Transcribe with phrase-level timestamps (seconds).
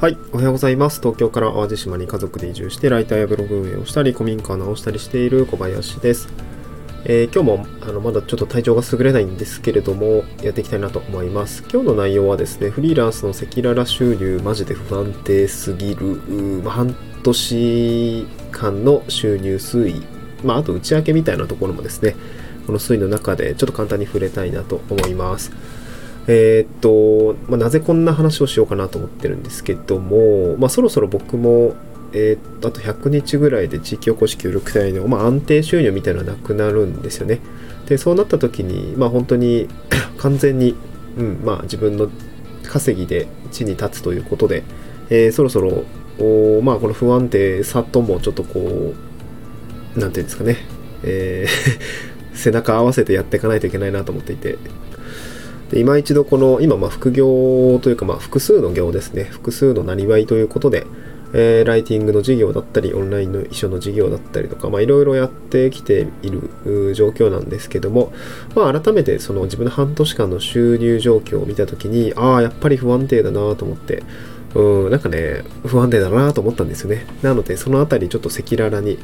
[0.00, 0.98] はい、おはようございます。
[1.02, 6.30] 東京から淡路島に家族で移住して、ライターやブログ運営をしたり、古民家を直したりしている小林です。
[7.04, 11.62] えー今日もあのまだちょっと体調が優れないんですけれども、やっていきたいなと思います。
[11.70, 16.22] 今日の内容はですね、フリーランスの赤裸々収入、マジで不安定すぎる、
[16.64, 20.02] まあ、半年間の収入推移、
[20.42, 22.16] まあ、あと内訳みたいなところもですね、
[22.66, 25.52] この推移の中でちょっと簡単に触れたいなと思います。
[26.32, 31.74] えーっと、まあ、なぜこんな話をしようかなと思ってるんですけども、まあ、そろそろ僕も、
[32.12, 37.40] えーっと、あと100日ぐらいで地域おこし協力隊の、まあ、安定収入みたいなのがなくなるんですよね。
[37.88, 39.66] で、そうなった時に、まあ、本当に
[40.18, 40.76] 完全に、
[41.18, 42.08] うん、まあ、自分の
[42.62, 44.62] 稼ぎで地に立つということで、
[45.10, 45.82] えーそろそろ、
[46.20, 48.94] おまあ、この不安定さともちょっとこ
[49.96, 50.58] う、なんていうんですかね、
[51.02, 51.50] えー
[52.32, 54.56] 背中合わせてやっていかないといけないなと思っていて、
[55.70, 59.24] で今一度この今ま副業というかま複数の業ですね。
[59.24, 60.86] 複数のなりわいということで、
[61.32, 68.12] えーライティングの事業だったりオンラインの一緒の事業だったりとかいろいろやってきている状況なんですけども、
[68.56, 74.02] まあ、改めてその自分の半年間の収入状況を見た時にああやっぱり不安定だなと思って
[74.56, 77.06] うんなんかね不安定だなと思ったんですよね。
[77.22, 78.98] なのでそのあたりちょっと赤裸々に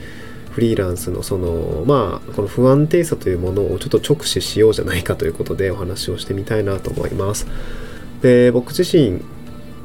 [0.56, 7.46] フリーランスのそのまあこの不安定さというものをちょっと直視しようじゃないかということでお話をしてみたいなと思います。
[8.22, 9.20] で僕自身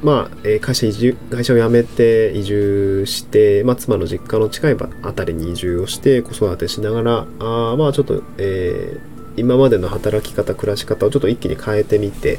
[0.02, 12.38] まあ、え会社移住会社を辞めて移住して、まあ、妻の実家の近いあたりに移住をして子育てしながらあまあちょっと、えー今までの働き方暮らし方をちょっと一気に変えてみて、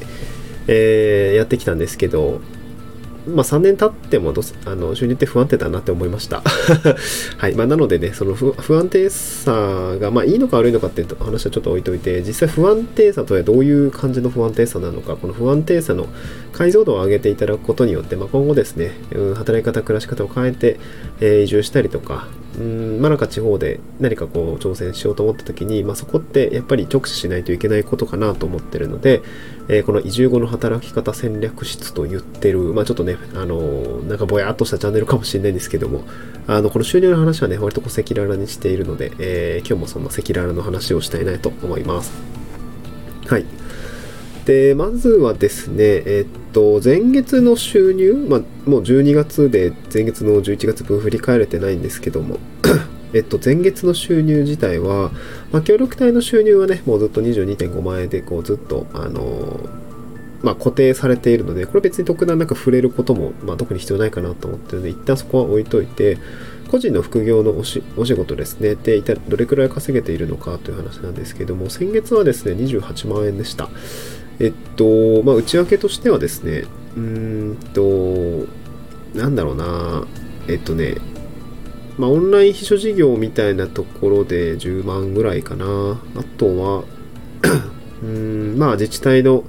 [0.66, 2.42] えーやってきたんですけど
[3.27, 6.42] まあ、3年経ってもどうあの収入って不安定だなって思いました。
[7.39, 7.55] はい。
[7.55, 9.53] まあ、なのでね、その不不安定さ
[10.01, 16.09] が、まあ、いいのか悪いのかっていう話はちょっと置いといて、実際不安定さとはどういう感じの不安定さなのか、この不安定さの
[16.53, 20.78] 解像度を上げていただくことによって、まあ、今後ですね、うん働き方、暮らし方を変えて、
[21.21, 29.22] えー移住したりとか、うんまあ、なんか地方で何かこう挑戦しようと思った時に、まあ、そこってやっぱり直視しないといけないことかなと思ってるので、
[29.68, 36.02] えーこの移住後の働き方戦略室と言ってる、まあ、ちょっとね、あのーなんかぼやっとしたチャンネルかもしれないんですけども、
[36.46, 42.12] あの、この収入の話はね、割とこう赤裸々にしているので、えー今日もそんな赤裸々の話をしたいなと思います。
[43.26, 43.46] はい。
[44.44, 52.38] で、まずはですね、えっと、前月の収入、まあ、もう12月で前月の11月分振り返れてないんですけども、
[53.14, 55.12] えっと、前月の収入自体は、
[55.52, 59.82] まあ、協力隊の収入はね、もうずっと22.5万円で、ずっと、あのー
[60.42, 66.19] まあ、固定されているので、これ別に特段なんか触れることも、まあ、特に必要ないかなと思ってるので、一旦そこは置いといて、
[66.69, 68.75] 個人の副業のお仕事ですね。
[68.75, 73.69] で、一体どれくらい稼げているのかという話なんですけども、先月はですね、28万円でした。
[74.41, 76.65] えっと、まあ、内訳としてはですね、
[76.97, 78.48] うーんと、
[79.19, 80.06] なんだろうな、
[80.48, 80.97] えっとね、
[81.98, 86.00] まあ、オンライン秘書事業みたいなところで10万ぐらいかな。
[86.16, 86.84] あとは、
[88.03, 89.44] うん、まあ、自治体の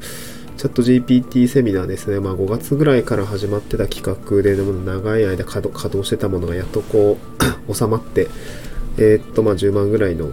[0.58, 2.20] チャット GPT セミナーですね。
[2.20, 7.18] まあ、5月ぐらいから始まってた企画で、でも長い間稼働稼働してたものがやっとこ
[7.68, 8.28] う、 収まって、
[8.98, 10.32] えーっと、まあ、10万ぐらいの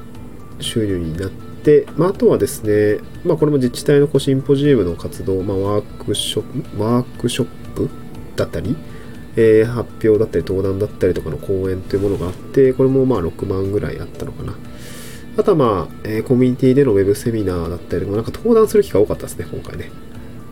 [0.59, 7.91] 収入になって、でまあ、あとはですね、まあ、これも自治体のこうシンポジウムの活動、まあ、ワークショップ、ワークショップ
[8.35, 8.77] だったり、
[9.37, 14.55] えー発表だったり登壇だったりとかの講演というものがあって、これもまあ6万ぐらいあったのかな。
[15.37, 19.91] あとはまあ、えーコミュニティでのウェブセミナーだったりとか、なんか登壇する機会多かったですね、今回ね。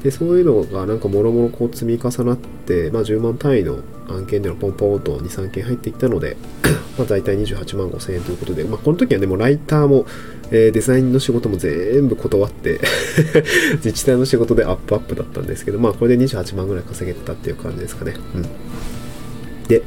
[0.02, 6.36] で、そういうのがなんかもろもろこう積み重なって、まあ10万単位の案件でのポンポンと2、3件入っていったので、
[6.96, 10.06] まあ大体28万5千円ということで、まあこの時はでもライターも、
[10.50, 12.80] えーデザインの仕事も全部断って、
[13.84, 18.14] 自治体の仕事でアップアップだったんですけど、まあこれで28万ぐらい稼げてたっていう感じですかね。
[18.36, 18.42] うん。
[19.68, 19.82] で、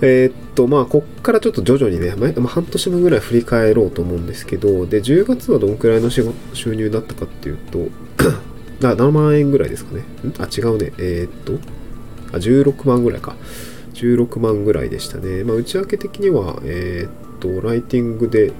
[0.00, 7.86] えーっと、まあ、こっからちょっと徐々にね、まあ半年分ぐらい振り返ろうと思うんですけど、で、10月はどんくらいの仕事収入だったかっていうと、
[8.90, 10.00] あ、7万円ぐらいですかね。
[10.00, 10.04] ん
[10.38, 10.92] あ、違うね。
[10.98, 11.58] えーっと、
[12.32, 13.36] あ、16万ぐらいか。
[13.94, 15.44] 16万ぐらいでしたね。
[15.44, 18.52] まあ、内訳的には、えーっと、ライティングで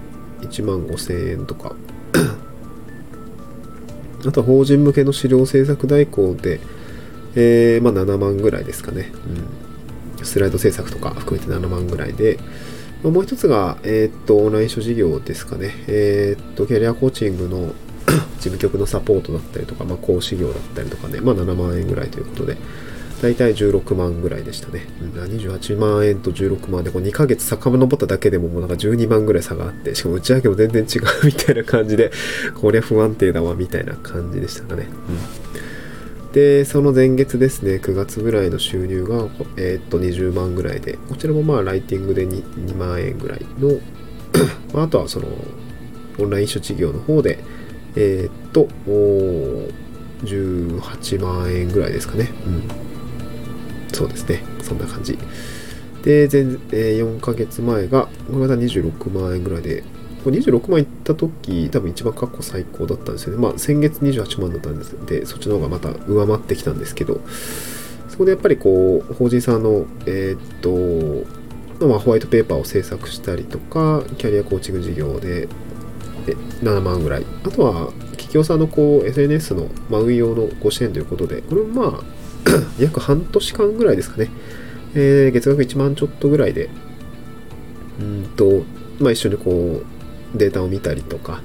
[0.42, 1.74] 1万5千円とか、
[4.26, 6.60] あとは法人向けの資料制作代行で、
[7.34, 9.10] えーまあ、7万ぐらいですかね。
[10.18, 10.24] うん。
[10.24, 12.38] スライド制作とか含めて7万ぐらいで、
[13.02, 15.72] まもう一つが、えーっと、オンライン諸事業ですかね。
[15.88, 17.72] えーっと、キャリアコーチングの
[18.42, 22.56] 事務局のサポートだったりとか、まあ、講師業だったりとかね、まあ、7万円ぐらいということで、
[23.22, 24.88] 大体16万ぐらいでしたね。
[25.00, 32.10] うん、28万円と16万で、こう2ヶ月遡っただけでももうなんか12万ぐらい差があって、しかも内訳も全然違うみたいな感じで、
[32.60, 34.88] こりゃ不安定だわみたいな感じでしたかね。
[35.08, 35.62] うん
[36.32, 39.28] で、その前月ですね、9月ぐらいの収入が、
[39.58, 43.78] えー、っと、20万ぐらいで、こちらもまあ、ライティングで 2, 2万円ぐらいの、
[44.82, 45.26] あとはその、
[46.18, 47.38] オンライン書事業の方で、
[47.96, 48.68] えー、っと、
[50.24, 52.30] 18万円ぐらいですかね。
[52.46, 52.62] うん。
[53.92, 54.42] そうですね。
[54.62, 55.18] そんな感じ。
[56.02, 56.42] で、前、
[56.72, 59.84] えー、4ヶ月前が、これまた26万円ぐらいで、
[60.24, 63.42] これ26万いった時、多分一番過去最高だったんですよね。
[63.42, 67.20] まあ、先月28万だったんですで、そっちの方がまた上回ってきたんですけど、
[68.08, 75.48] そこでやっぱりこう、法人さんの、えー、っと、まあ、ホワイトペーパーを制作したりとか、キャリアコーチング事業で
[76.24, 77.26] で7万ぐらい。
[77.44, 82.04] あとは、企業さんのこう SNS の、ま運用のご支援ということで、これもまあ、
[82.78, 84.30] 約半年間ぐらいですかね。
[84.94, 86.68] えー、月額1万ちょっとぐらいで、
[88.00, 88.64] うんと、
[88.98, 89.82] まあ一緒にこ
[90.34, 91.42] う、データを見たりとか、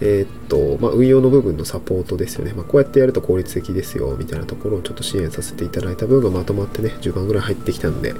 [0.00, 2.52] え、っと、まあ、運用の部分のサポートですよね。
[2.54, 8.14] まあ、こうやってやると効率的ですよ、みたいなところをちょっと支援させていただいた分がまとまってね、10万ぐらい入ってきたんで、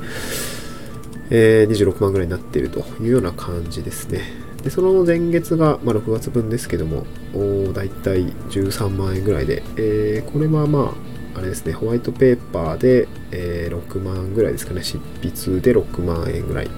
[1.29, 4.46] えー、26万ぐらいになっているというような感じですね。
[4.63, 7.05] で、その前月が、まあ、6月分ですけども、
[7.35, 10.95] おだいたい13万円ぐらいで、えー、これはま
[11.35, 16.69] あ、あれですね、ホワイトペーパーで、えー、6万ぐらいですかね、執筆で6万円ぐらい。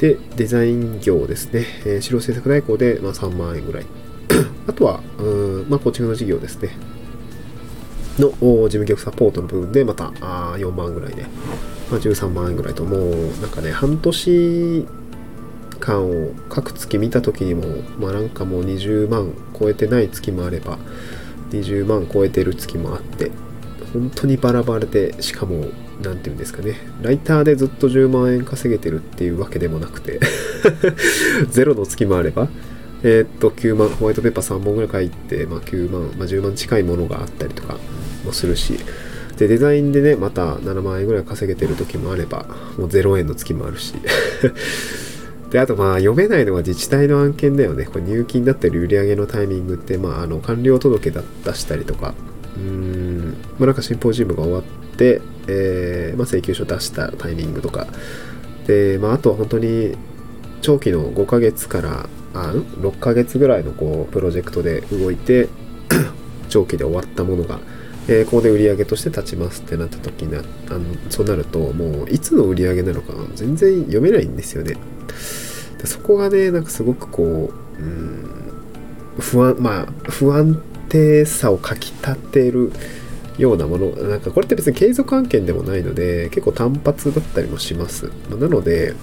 [0.00, 1.64] で、デザイン業ですね。
[1.84, 3.86] えー、資料制作代行で、まあ、3万円ぐらい。
[4.66, 6.76] あとは、うんまあ、コーチングの事業ですね。
[8.18, 11.22] の事務局サポートの部分でまたあ4万ぐらいで、
[11.90, 13.10] まあ、13万円ぐらいともう
[13.40, 14.86] なんかね半年
[15.82, 20.78] 間を各月見た時にもまあなんかもう20万超えてない月もあれば
[21.50, 23.30] 20万超えてる月もあって
[23.92, 25.66] 本当にバラバラでしかも
[26.00, 26.76] 何て言うんですかね。
[27.02, 30.20] ライターでずっと10万円稼げてるっていうわけでもなくて
[31.50, 32.48] ゼロの月もあれば
[33.02, 37.78] えー、っと9万ホワイトペーパー3本ぐらい書いて、まあ、9万、まあ、10万近いものがあったりとか
[38.24, 38.78] もするし
[39.36, 42.46] でデザインでねまた7万円ぐらい稼げてる時もあれば
[42.78, 43.94] もう0円の月もあるし
[45.52, 47.84] であとまあ読めないのは自治体の案件だよね。
[47.84, 52.14] これ入金だったり売り上げのタイミングってまああの完了届だ出したりとか。
[52.56, 53.36] うーん。
[53.58, 54.62] まあなんかシンポジウムが終わっ
[54.96, 57.86] てえー、まあ、請求書出したタイミングとか。
[58.66, 59.96] で、まあ、あとは本当に
[60.60, 65.48] 長期の5ヶ月からあ6ヶ月ぐらいのこうプロジェクトで動いて
[66.48, 67.58] 長期で終わったものが、
[68.06, 70.38] えー、ここで売り上げとして立ちますってなった時にあ
[70.74, 74.76] のそうなるともういつの売り上げなのか全然読めないんですよね。
[75.82, 78.24] でそこがねなんかすごくこう、うん、
[79.18, 82.72] 不安まあ不安定さをかきたてる
[83.36, 83.90] ようなもの。
[83.90, 88.94] なんかこれって別に継続案件でもないので結構単発だったりもします、まなので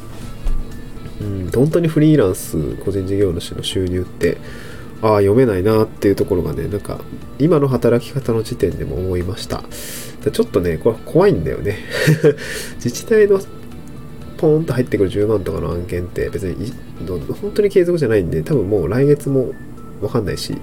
[1.19, 4.37] うん本当にフリーランス個人事業主の収入って
[5.01, 6.99] ああ読めないなっていうところがねなんか
[7.39, 9.63] 今の働き方の時点でも思いました。
[10.31, 11.79] ちょっとねこれ怖いんだよね。
[12.75, 13.41] 自治体の
[14.39, 16.71] ポーンと入ってくる10万とかの案件って別に
[17.41, 19.51] 本当に継続じゃないんで多分もう来月も
[20.01, 20.57] わかんないし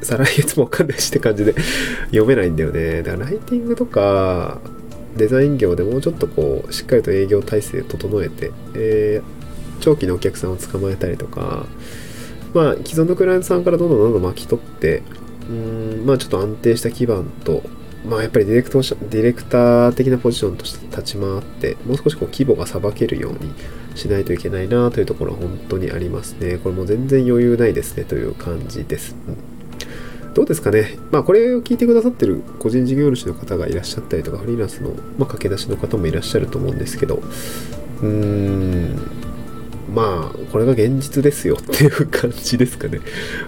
[0.00, 1.54] 再来月もわかんないしって感じで
[2.10, 3.02] 読めないんだよね。
[3.02, 4.60] だからライティングとか
[5.16, 11.66] デザイン業でもうちょっとこうしっかりと営業体制整えて、えー、長期のお客さんを捕まえたりとか、
[12.54, 15.02] まあ既存のクライアントさんからどんどんどんどん巻き取って、
[15.50, 15.52] う
[16.02, 17.64] ん、まあちょっと安定した基盤と、
[18.04, 23.52] まあやっぱりディレクトディレクター的なポジションとして立ち回って、もう少しこう規模がさばけるように
[23.94, 26.58] しないといけないなというところは本当にありますね。
[26.58, 29.16] これも全然余裕ないですねという感じです。
[29.26, 29.58] うん
[30.34, 30.96] どうですかね。
[31.10, 38.96] まあ、これを聞いてくださってる個人事業主の方がいらっしゃったりとか、フリーランスの、まあ、駆け出しの方もいらっしゃると思うんですけど、うーん、
[39.94, 43.00] まあ、これが現実ですよっていう感じですかね。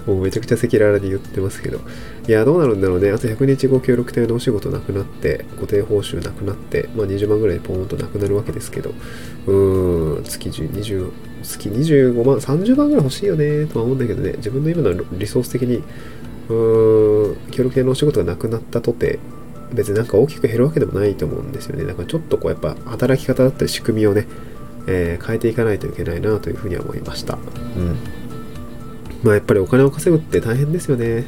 [0.06, 1.80] もうめちゃくちゃ赤裸々に言ってますけど。
[2.28, 3.10] いや、どうなるんだろうね。
[3.10, 8.92] あと100日後協力隊のお仕事なくなって、固定報酬なくなって、まあ20万ぐらいポーンとなくなるわけですけど、
[9.46, 11.10] うーん、月10、20、
[11.42, 14.34] 月25万、30万ぐらい欲しいよね、とは思うんだけどね。
[14.36, 15.82] 自分の今のリソース的に
[16.48, 19.18] うーん、協力系のお仕事がなくなったとて、
[19.72, 21.84] 別になんか大きく減るわけでもないと思うんですよね。
[21.84, 24.26] だからちょっとこうやっぱ働き方だったり仕組みをね、
[24.86, 27.34] えー、変えていかないといけないなというふうには思いました。
[27.34, 27.36] う
[27.80, 27.96] ん。
[29.22, 31.24] まあやっぱりお金を稼ぐって大変ですよね。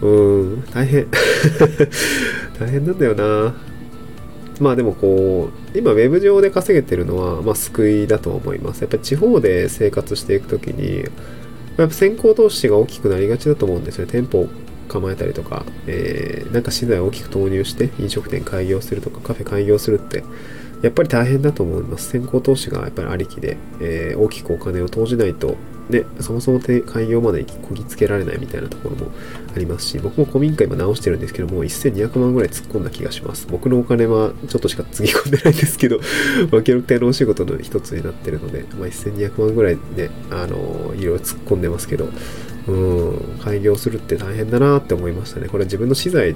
[0.00, 1.06] うん、大変。
[2.58, 3.54] 大変なんだよな。
[4.60, 8.80] まあでもこう、今ウェブ上で稼げてるのは、まあ救いだと思います。
[8.80, 11.04] やっぱり地方で生活していくときに、
[11.76, 14.12] やっぱ先行投資が大きくなりがちだと思うんですよね。
[14.12, 14.48] 店舗を
[14.88, 20.22] 構えたりとか、えー、なんか資材を大きく投入して飲食店開業するとかカフェ開業するって、
[20.82, 22.10] やっぱり大変だと思います。
[22.10, 25.56] 先行投資がやっぱりありきで、えー、大きくお金を投じないと
[25.88, 29.10] ね、そもそも開業までこぎつけられないみたいなところも
[29.54, 33.46] ありますし、僕も古民家今直してるんですけども、1200万ぐらい突っ込んだ気がします。
[33.50, 36.00] 僕のお金はちょっとしかつぎ込んでないんですけど、
[36.50, 42.08] まあ、協力隊のお仕事の一つになってるので、まあ、1200万ぐらいね、あの、いろいろ突っ込んでますけど、
[42.68, 45.48] うん、開業するって大変だなって思いましたね。
[45.48, 46.34] これ自分の資材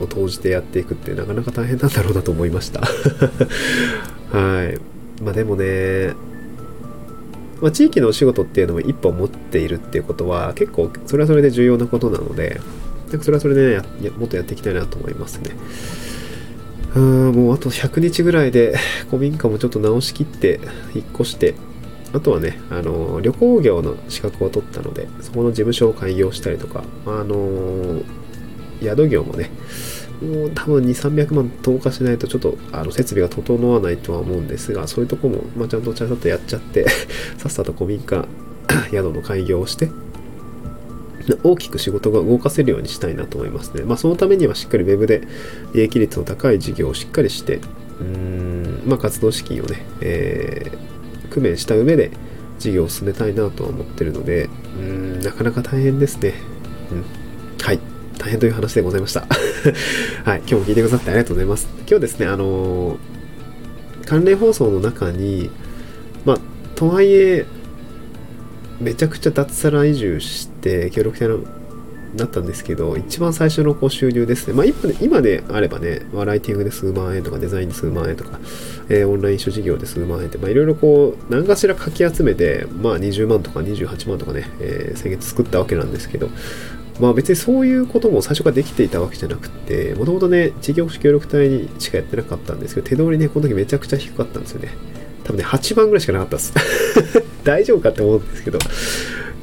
[0.00, 2.80] を投じてやっていくってなかなか大変なんだろうなと思いました。
[4.36, 4.78] はい。
[5.22, 6.14] まあでもね、
[7.60, 12.60] まあ、地域のお仕事っていうのも一本持っているっていうことは結構それはそれで重要なことなので
[13.10, 15.50] なんか、それはそれでね、もっとやっていきたいなと思いますね。
[16.94, 18.74] うん、もうあと100日ぐらいで
[19.10, 20.60] 古民家もちょっと直しきって
[20.94, 21.54] 引っ越して、
[22.12, 28.00] あとはね、あの、旅行業の資格を取ったので、そこの事務所を開業したりとか、あの、
[28.82, 29.50] 宿業もね、
[30.22, 36.86] もう多分2、300万投下しないとちょっとあの設備が整わないとは思うんですが、そういうとこも、まあ、ちゃんとちゃんとやっちゃって
[37.38, 38.26] さっさと古民家
[38.90, 39.90] 宿の開業をして、
[41.42, 43.82] 大きく仕事が動かせるようにしたいなと思いますね。
[43.82, 45.22] まあ、そのためにはしっかり Web で
[45.74, 52.10] 利益率の高い事業をしっかりして、うーん、まあ、活動資金をね、えー、工面した上で
[52.58, 56.34] 事業を進めたいなとは思ってるので、うん、なかなか大変ですね。
[56.92, 57.04] うん。
[58.26, 59.20] 大変という話でございました。
[60.28, 60.38] はい。
[60.38, 61.68] 今日も聞いてくださってありがとうございます。
[61.88, 65.48] 今日ですね、あのー、関連放送の中に、
[66.24, 66.38] まあ、
[66.74, 67.46] とはいえ、
[68.80, 71.38] めちゃくちゃ脱サラ移住して協力隊の
[72.16, 74.54] なったんですけど、一番最初のこう収入ですね。
[74.54, 78.40] まあ今で今であればね、まあ、ライティングで数万円とかデザインで数万円とか、
[78.88, 86.30] えー、オンライン書事業で数万円って、まあいろいろこう、何かしらかき集めて、まあ20万とか28万とかね、えー、先月作ったわけなんですけど、
[87.00, 94.70] まあ別にそういうことも最初からできていたわけじゃなくて、もともとね、地域保守協力隊にしかやってなかったんですけど、手取りね、この時めちゃくちゃ低かったんですよね。
[95.24, 96.52] 多分ね、8番ぐらいしかなかったです。
[97.44, 98.58] 大丈夫かって思うんですけど、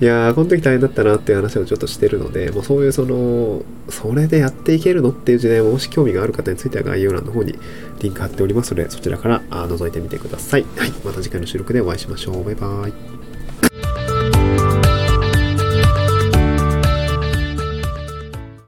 [0.01, 7.55] いやー、この時大変だったなっていう話をちょっとしてるので、もうそういうその、それでやっていけるのっていう時代ももし興味がある方については概要欄の方に
[8.01, 10.65] リンク貼っておりますので、そちらから覗いてみてください。
[10.75, 12.43] はい、また次回の収録でお会いしましょう。
[12.43, 13.12] バイバーイ。